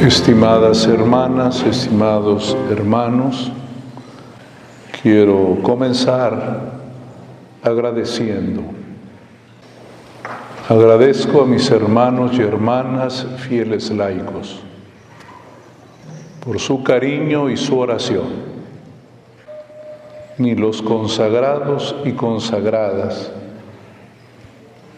[0.00, 3.50] Estimadas hermanas, estimados hermanos,
[5.02, 6.70] quiero comenzar
[7.64, 8.62] agradeciendo.
[10.68, 14.60] Agradezco a mis hermanos y hermanas fieles laicos
[16.44, 18.28] por su cariño y su oración.
[20.38, 23.32] Ni los consagrados y consagradas,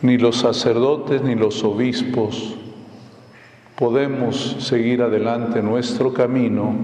[0.02, 2.54] ni los sacerdotes ni los obispos
[3.80, 6.74] podemos seguir adelante nuestro camino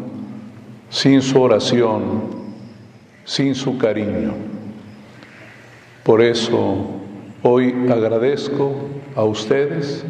[0.88, 2.22] sin su oración,
[3.22, 4.32] sin su cariño.
[6.02, 6.86] Por eso
[7.42, 8.72] hoy agradezco
[9.14, 10.06] a ustedes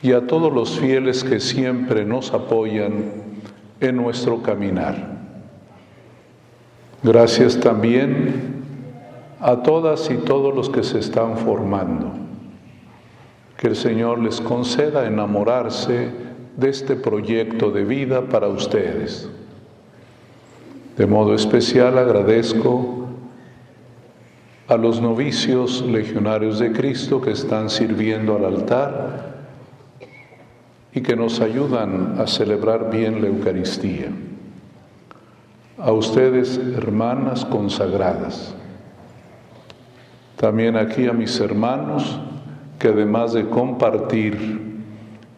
[0.00, 3.06] y a todos los fieles que siempre nos apoyan
[3.80, 5.18] en nuestro caminar.
[7.02, 8.62] Gracias también
[9.40, 12.21] a todas y todos los que se están formando
[13.62, 16.10] que el Señor les conceda enamorarse
[16.56, 19.30] de este proyecto de vida para ustedes.
[20.96, 23.06] De modo especial agradezco
[24.66, 29.44] a los novicios legionarios de Cristo que están sirviendo al altar
[30.92, 34.08] y que nos ayudan a celebrar bien la Eucaristía.
[35.78, 38.56] A ustedes, hermanas consagradas.
[40.34, 42.18] También aquí a mis hermanos
[42.82, 44.60] que además de compartir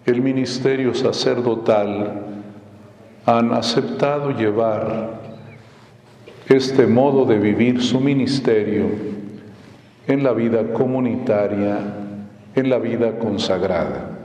[0.06, 2.22] el ministerio sacerdotal,
[3.26, 5.20] han aceptado llevar
[6.48, 8.86] este modo de vivir su ministerio
[10.06, 11.80] en la vida comunitaria,
[12.54, 14.20] en la vida consagrada.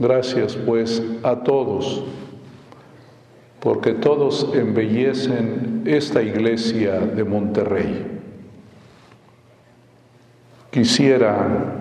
[0.00, 2.02] Gracias pues a todos,
[3.60, 8.11] porque todos embellecen esta iglesia de Monterrey.
[10.72, 11.74] Quisiera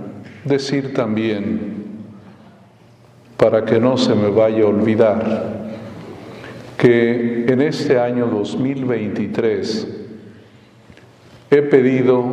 [0.44, 1.86] decir también,
[3.38, 5.72] para que no se me vaya a olvidar,
[6.78, 9.88] que en este año 2023
[11.52, 12.26] he pedido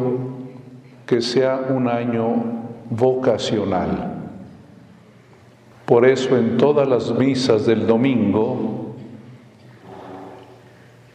[1.07, 2.35] que sea un año
[2.91, 4.15] vocacional.
[5.87, 8.97] Por eso en todas las misas del domingo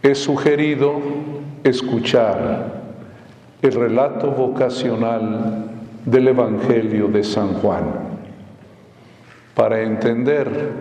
[0.01, 1.01] he sugerido
[1.65, 2.82] escuchar
[3.63, 5.69] el relato vocacional
[6.06, 7.85] del Evangelio de San Juan,
[9.56, 10.74] para entender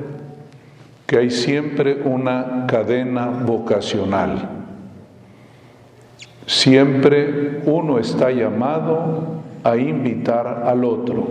[1.07, 4.49] que hay siempre una cadena vocacional.
[6.45, 11.29] Siempre uno está llamado a invitar al otro,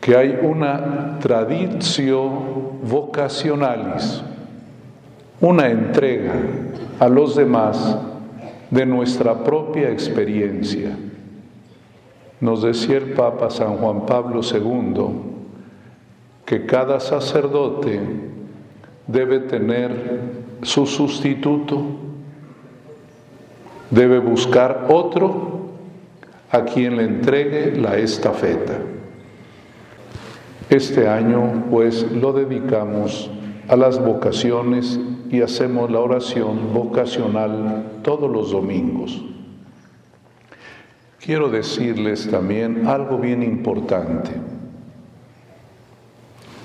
[0.00, 4.20] que hay una tradición vocacionalis,
[5.40, 6.34] una entrega
[6.98, 7.98] a los demás
[8.72, 10.96] de nuestra propia experiencia.
[12.40, 15.04] Nos decía el Papa San Juan Pablo II
[16.46, 18.00] que cada sacerdote
[19.06, 19.92] debe tener
[20.62, 21.82] su sustituto,
[23.90, 25.68] debe buscar otro
[26.50, 28.78] a quien le entregue la estafeta.
[30.70, 33.30] Este año pues lo dedicamos
[33.68, 34.98] a las vocaciones
[35.32, 39.18] y hacemos la oración vocacional todos los domingos.
[41.18, 44.30] Quiero decirles también algo bien importante.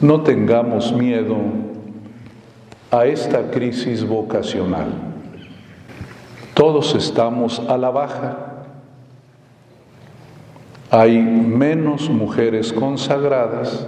[0.01, 1.37] No tengamos miedo
[2.91, 4.89] a esta crisis vocacional.
[6.53, 8.65] Todos estamos a la baja.
[10.91, 13.87] Hay menos mujeres consagradas,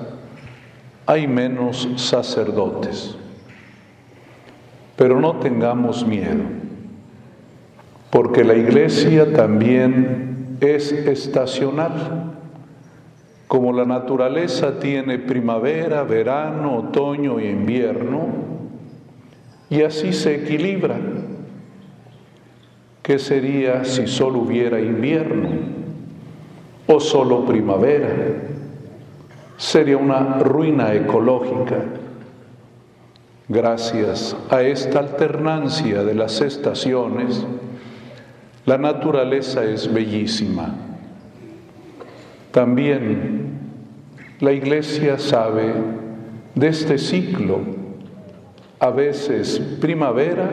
[1.06, 3.19] hay menos sacerdotes.
[5.00, 6.44] Pero no tengamos miedo,
[8.10, 12.34] porque la iglesia también es estacional.
[13.48, 18.28] Como la naturaleza tiene primavera, verano, otoño y invierno,
[19.70, 20.98] y así se equilibra.
[23.02, 25.48] ¿Qué sería si solo hubiera invierno
[26.88, 28.10] o solo primavera?
[29.56, 31.99] Sería una ruina ecológica.
[33.52, 37.44] Gracias a esta alternancia de las estaciones,
[38.68, 40.76] la naturaleza es bellísima.
[42.52, 43.58] También
[44.40, 45.74] la iglesia sabe
[46.54, 47.62] de este ciclo,
[48.80, 50.52] a veces primavera,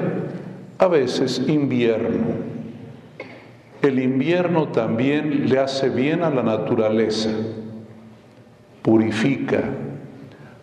[0.78, 2.46] a veces invierno.
[3.82, 7.28] El invierno también le hace bien a la naturaleza,
[8.80, 9.64] purifica,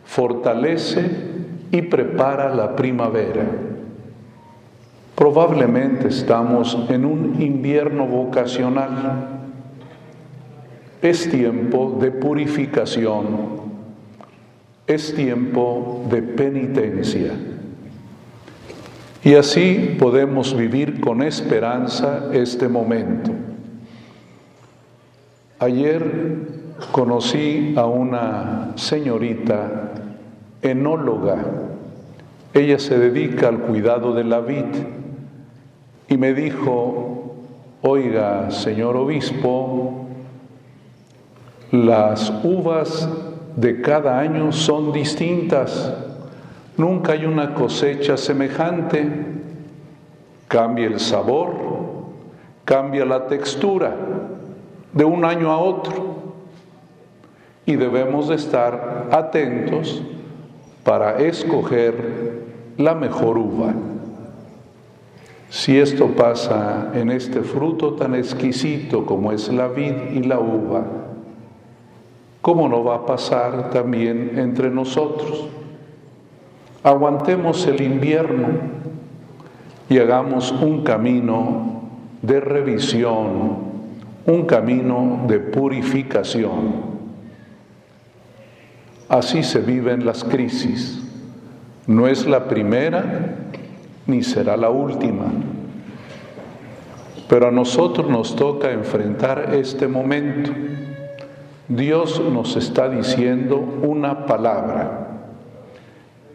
[0.03, 1.32] fortalece
[1.73, 3.47] y prepara la primavera.
[5.15, 9.39] Probablemente estamos en un invierno vocacional.
[11.01, 13.25] Es tiempo de purificación,
[14.85, 17.31] es tiempo de penitencia.
[19.23, 23.31] Y así podemos vivir con esperanza este momento.
[25.57, 26.35] Ayer
[26.91, 29.92] conocí a una señorita
[30.63, 31.37] enóloga.
[32.53, 34.65] Ella se dedica al cuidado de la vid.
[36.07, 37.35] Y me dijo,
[37.81, 40.07] oiga, señor obispo,
[41.71, 43.09] las uvas
[43.55, 45.93] de cada año son distintas,
[46.77, 49.07] nunca hay una cosecha semejante,
[50.47, 51.55] cambia el sabor,
[52.63, 53.95] cambia la textura
[54.91, 56.13] de un año a otro.
[57.65, 60.03] Y debemos de estar atentos
[60.83, 62.43] para escoger
[62.77, 63.73] la mejor uva.
[65.49, 70.83] Si esto pasa en este fruto tan exquisito como es la vid y la uva,
[72.41, 75.47] ¿cómo no va a pasar también entre nosotros?
[76.83, 78.47] Aguantemos el invierno
[79.89, 81.83] y hagamos un camino
[82.21, 83.57] de revisión,
[84.25, 86.92] un camino de purificación.
[89.13, 90.99] Así se viven las crisis.
[91.85, 93.35] No es la primera
[94.07, 95.25] ni será la última.
[97.29, 100.49] Pero a nosotros nos toca enfrentar este momento.
[101.67, 105.09] Dios nos está diciendo una palabra.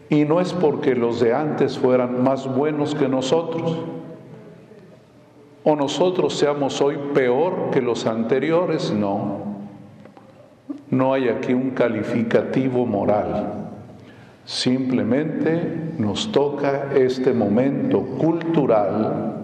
[0.09, 3.77] Y no es porque los de antes fueran más buenos que nosotros,
[5.65, 9.48] o nosotros seamos hoy peor que los anteriores, no.
[10.91, 13.53] No hay aquí un calificativo moral.
[14.45, 19.35] Simplemente nos toca este momento cultural,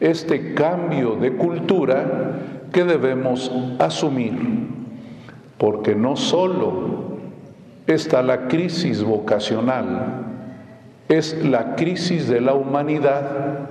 [0.00, 2.38] este cambio de cultura
[2.72, 4.34] que debemos asumir,
[5.58, 7.16] porque no solo
[7.86, 10.24] está la crisis vocacional,
[11.08, 13.68] es la crisis de la humanidad.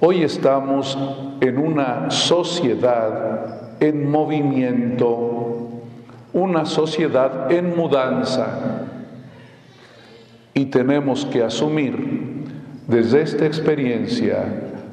[0.00, 0.96] Hoy estamos
[1.40, 5.59] en una sociedad en movimiento,
[6.32, 8.86] una sociedad en mudanza
[10.54, 12.44] y tenemos que asumir
[12.86, 14.44] desde esta experiencia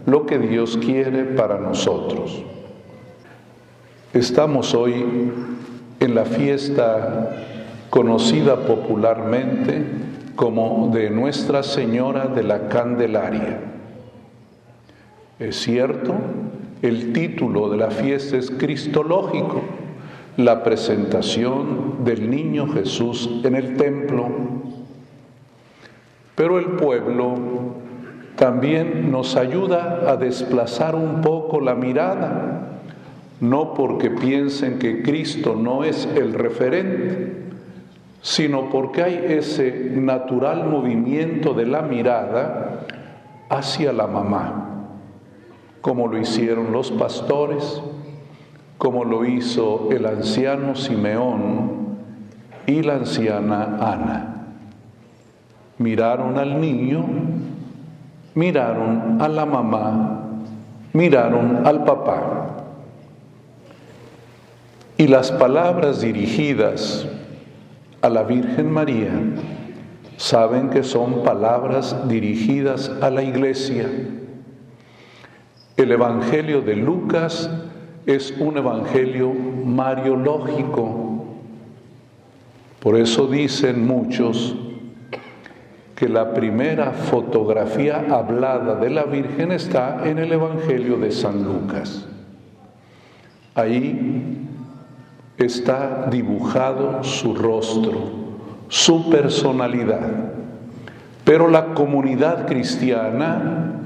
[0.05, 2.43] lo que Dios quiere para nosotros.
[4.13, 5.05] Estamos hoy
[5.99, 7.43] en la fiesta
[7.89, 9.83] conocida popularmente
[10.35, 13.59] como de Nuestra Señora de la Candelaria.
[15.39, 16.13] Es cierto,
[16.81, 19.61] el título de la fiesta es Cristológico,
[20.37, 24.29] la presentación del niño Jesús en el templo.
[26.35, 27.33] Pero el pueblo
[28.35, 32.81] también nos ayuda a desplazar un poco la mirada,
[33.41, 37.47] no porque piensen que Cristo no es el referente,
[38.21, 42.85] sino porque hay ese natural movimiento de la mirada
[43.49, 44.85] hacia la mamá,
[45.81, 47.81] como lo hicieron los pastores,
[48.77, 51.97] como lo hizo el anciano Simeón
[52.65, 54.33] y la anciana Ana.
[55.79, 57.05] Miraron al niño,
[58.35, 60.23] miraron a la mamá,
[60.93, 62.43] miraron al papá.
[64.97, 67.07] Y las palabras dirigidas
[68.01, 69.11] a la Virgen María
[70.17, 73.87] saben que son palabras dirigidas a la iglesia.
[75.77, 77.49] El Evangelio de Lucas
[78.07, 81.25] es un evangelio mariológico.
[82.79, 84.55] Por eso dicen muchos
[85.93, 92.07] que la primera fotografía hablada de la Virgen está en el Evangelio de San Lucas.
[93.53, 94.47] Ahí
[95.37, 97.93] está dibujado su rostro,
[98.69, 100.31] su personalidad.
[101.25, 103.81] Pero la comunidad cristiana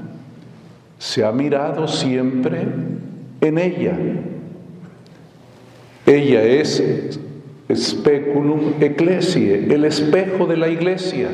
[0.98, 2.68] se ha mirado siempre
[3.42, 3.98] en ella.
[6.06, 6.82] Ella es
[7.74, 11.28] speculum ecclesiae, el espejo de la iglesia.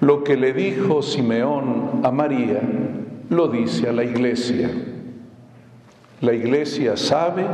[0.00, 2.60] Lo que le dijo Simeón a María,
[3.30, 4.70] lo dice a la iglesia.
[6.20, 7.44] La iglesia sabe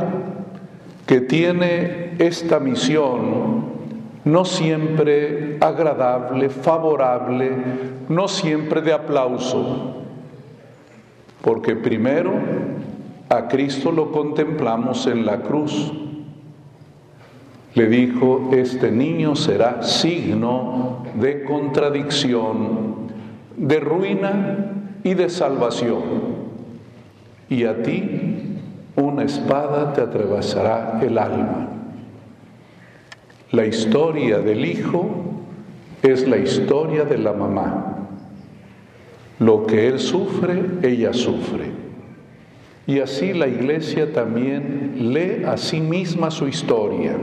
[1.05, 3.71] que tiene esta misión
[4.23, 7.51] no siempre agradable, favorable,
[8.09, 10.03] no siempre de aplauso,
[11.41, 12.33] porque primero
[13.31, 15.93] a Cristo lo contemplamos en la cruz.
[17.73, 23.07] Le dijo, este niño será signo de contradicción,
[23.55, 24.73] de ruina
[25.05, 26.01] y de salvación.
[27.47, 28.57] Y a ti
[28.97, 31.69] una espada te atravesará el alma.
[33.51, 35.09] La historia del hijo
[36.03, 37.95] es la historia de la mamá.
[39.39, 41.80] Lo que él sufre, ella sufre.
[42.87, 47.15] Y así la iglesia también lee a sí misma su historia.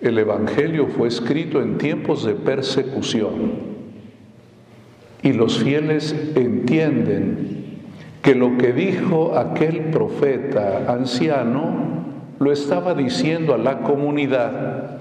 [0.00, 3.72] El Evangelio fue escrito en tiempos de persecución
[5.22, 7.78] y los fieles entienden
[8.22, 12.02] que lo que dijo aquel profeta anciano
[12.40, 14.98] lo estaba diciendo a la comunidad,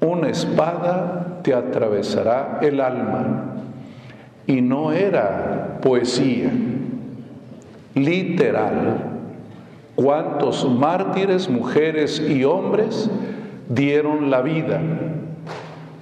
[0.00, 3.54] una espada te atravesará el alma.
[4.46, 6.50] Y no era poesía,
[8.04, 9.14] literal.
[9.94, 13.10] ¿Cuántos mártires, mujeres y hombres
[13.68, 14.80] dieron la vida?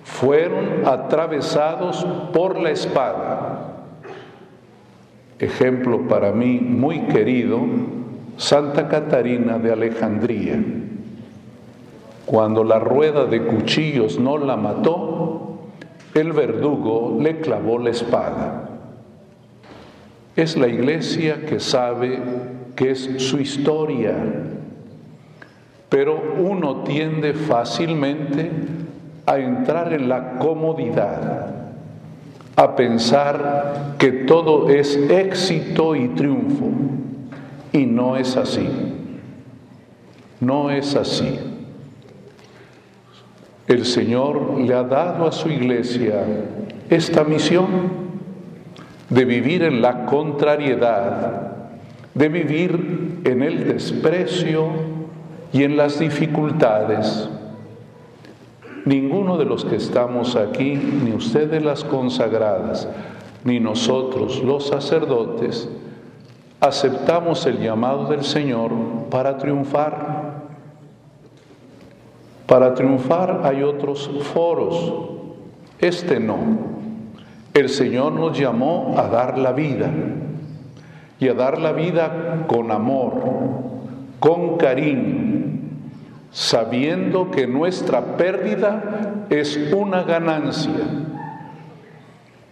[0.05, 3.77] Fueron atravesados por la espada.
[5.39, 7.61] Ejemplo para mí muy querido,
[8.37, 10.63] Santa Catarina de Alejandría.
[12.27, 15.59] Cuando la rueda de cuchillos no la mató,
[16.15, 18.66] el verdugo le clavó la espada.
[20.37, 22.19] Es la iglesia que sabe
[22.77, 24.15] que es su historia,
[25.89, 28.51] pero uno tiende fácilmente
[29.25, 31.55] a entrar en la comodidad,
[32.55, 36.71] a pensar que todo es éxito y triunfo.
[37.73, 38.69] Y no es así.
[40.41, 41.39] No es así.
[43.67, 46.25] El Señor le ha dado a su iglesia
[46.89, 48.06] esta misión
[49.11, 51.53] de vivir en la contrariedad,
[52.15, 54.69] de vivir en el desprecio
[55.53, 57.29] y en las dificultades.
[58.85, 62.89] Ninguno de los que estamos aquí, ni ustedes las consagradas,
[63.45, 65.69] ni nosotros los sacerdotes,
[66.61, 68.73] aceptamos el llamado del Señor
[69.11, 70.37] para triunfar.
[72.47, 74.93] Para triunfar hay otros foros,
[75.81, 76.76] este no.
[77.57, 79.89] El Señor nos llamó a dar la vida
[81.19, 83.15] y a dar la vida con amor,
[84.21, 85.63] con cariño,
[86.31, 90.85] sabiendo que nuestra pérdida es una ganancia,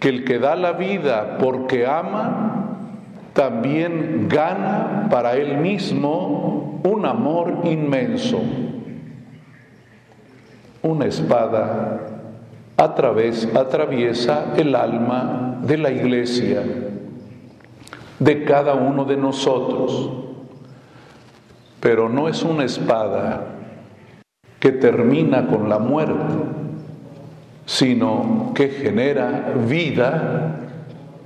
[0.01, 2.79] que el que da la vida porque ama,
[3.35, 8.41] también gana para él mismo un amor inmenso.
[10.83, 12.14] Una espada
[12.77, 16.63] a través, atraviesa el alma de la iglesia,
[18.19, 20.11] de cada uno de nosotros.
[21.81, 23.47] Pero no es una espada
[24.59, 26.35] que termina con la muerte,
[27.67, 30.55] sino que genera vida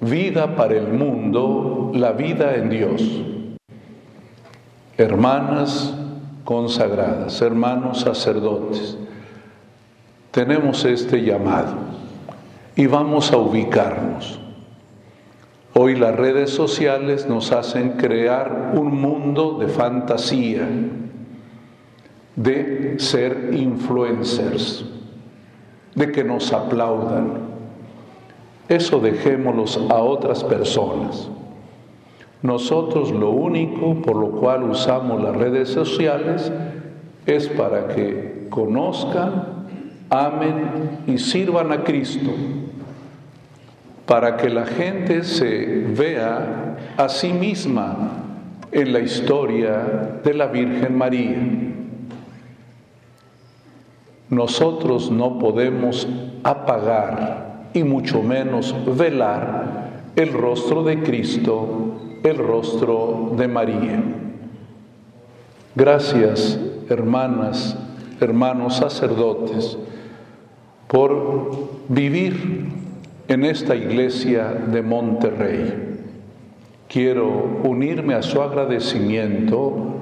[0.00, 3.02] vida para el mundo, la vida en Dios.
[4.96, 5.94] Hermanas
[6.44, 8.96] consagradas, hermanos sacerdotes,
[10.30, 11.74] tenemos este llamado
[12.76, 14.40] y vamos a ubicarnos.
[15.74, 20.68] Hoy las redes sociales nos hacen crear un mundo de fantasía,
[22.36, 24.84] de ser influencers,
[25.94, 27.48] de que nos aplaudan,
[28.68, 31.28] eso dejémoslos a otras personas.
[32.42, 36.52] Nosotros lo único por lo cual usamos las redes sociales
[37.26, 39.57] es para que conozcan,
[40.10, 42.30] amen y sirvan a Cristo,
[44.06, 48.24] para que la gente se vea a sí misma
[48.72, 51.38] en la historia de la Virgen María.
[54.30, 56.06] Nosotros no podemos
[56.42, 64.02] apagar y mucho menos velar el rostro de Cristo, el rostro de María.
[65.74, 67.76] Gracias, hermanas,
[68.20, 69.78] hermanos sacerdotes,
[70.88, 72.66] por vivir
[73.28, 75.74] en esta iglesia de Monterrey.
[76.88, 79.94] Quiero unirme a su agradecimiento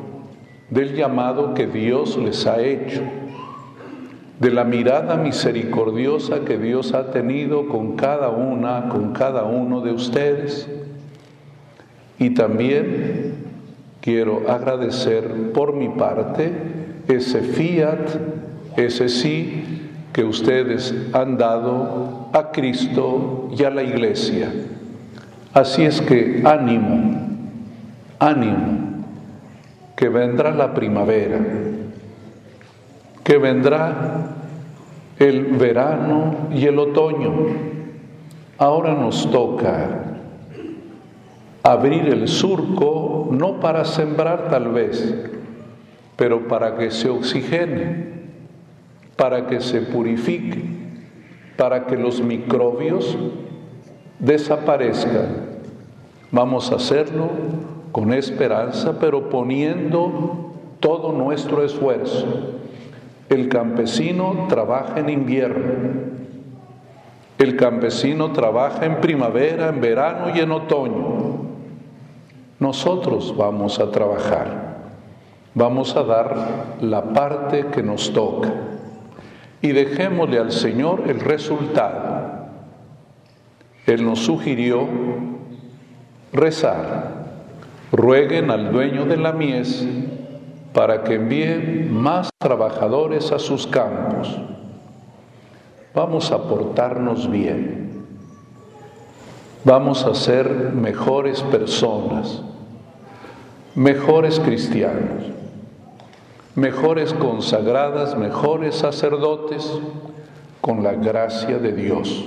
[0.71, 3.03] del llamado que Dios les ha hecho
[4.39, 9.93] de la mirada misericordiosa que Dios ha tenido con cada una, con cada uno de
[9.93, 10.69] ustedes.
[12.19, 13.35] Y también
[14.01, 16.53] quiero agradecer por mi parte
[17.09, 17.99] ese fiat,
[18.77, 19.76] ese sí
[20.17, 24.51] que ustedes han dado a Cristo y a la iglesia.
[25.53, 27.21] Así es que ánimo,
[28.19, 29.05] ánimo,
[29.95, 31.39] que vendrá la primavera
[33.27, 34.37] que vendrá
[35.19, 37.33] el verano y el otoño.
[38.57, 40.21] Ahora nos toca
[41.65, 45.13] abrir el surco, no para sembrar tal vez,
[46.15, 48.16] pero para que se oxigene,
[49.17, 50.63] para que se purifique,
[51.57, 53.17] para que los microbios
[54.19, 55.47] desaparezcan.
[56.31, 57.31] Vamos a hacerlo
[57.93, 62.27] con esperanza, pero poniendo todo nuestro esfuerzo.
[63.29, 65.73] El campesino trabaja en invierno,
[67.39, 71.47] el campesino trabaja en primavera, en verano y en otoño.
[72.59, 74.77] Nosotros vamos a trabajar,
[75.55, 78.76] vamos a dar la parte que nos toca
[79.63, 82.47] y dejémosle al Señor el resultado.
[83.87, 84.87] Él nos sugirió
[86.33, 87.27] rezar,
[87.93, 89.87] rueguen al dueño de la mies
[90.73, 94.39] para que envíe más trabajadores a sus campos.
[95.95, 98.05] Vamos a portarnos bien,
[99.65, 102.43] vamos a ser mejores personas,
[103.75, 105.36] mejores cristianos,
[106.57, 109.79] mejores consagradas, mejores sacerdotes,
[110.63, 112.25] con la gracia de Dios.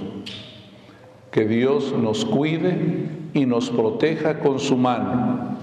[1.31, 5.57] Que Dios nos cuide y nos proteja con su mano,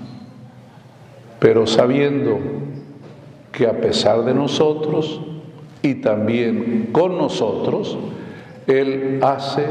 [1.38, 2.38] pero sabiendo
[3.52, 5.20] que a pesar de nosotros
[5.82, 7.96] y también con nosotros,
[8.66, 9.66] Él hace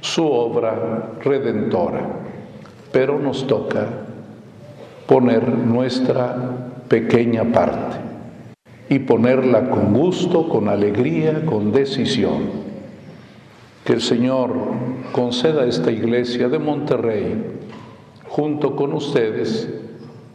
[0.00, 2.06] su obra redentora.
[2.92, 3.86] Pero nos toca
[5.06, 6.36] poner nuestra
[6.88, 8.11] pequeña parte
[8.88, 12.62] y ponerla con gusto, con alegría, con decisión.
[13.84, 14.52] Que el Señor
[15.12, 17.42] conceda a esta iglesia de Monterrey,
[18.28, 19.68] junto con ustedes,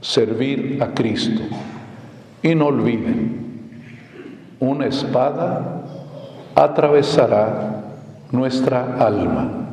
[0.01, 1.41] servir a Cristo
[2.43, 3.47] y no olviden,
[4.59, 5.83] una espada
[6.55, 7.83] atravesará
[8.31, 9.69] nuestra alma,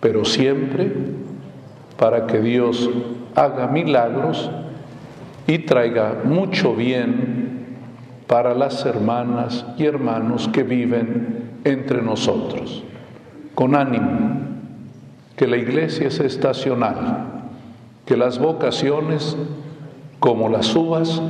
[0.00, 0.92] pero siempre
[1.98, 2.88] para que Dios
[3.34, 4.50] haga milagros
[5.46, 7.47] y traiga mucho bien
[8.28, 12.84] para las hermanas y hermanos que viven entre nosotros.
[13.54, 14.38] Con ánimo,
[15.34, 17.24] que la iglesia es estacional,
[18.04, 19.36] que las vocaciones,
[20.20, 21.20] como las uvas,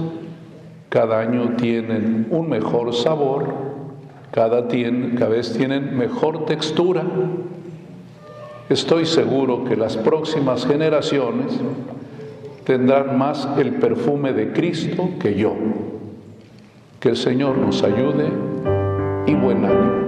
[0.89, 3.55] cada año tienen un mejor sabor,
[4.33, 7.05] cada, cada vez tienen mejor textura.
[8.69, 11.59] Estoy seguro que las próximas generaciones
[12.65, 15.55] tendrán más el perfume de Cristo que yo.
[17.01, 18.29] Que el Señor nos ayude
[19.29, 20.08] y buen ánimo.